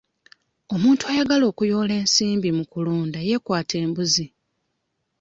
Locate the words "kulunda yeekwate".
2.71-3.75